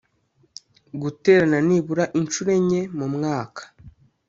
[1.01, 3.61] guterana nibura inshuro enye mu mwaka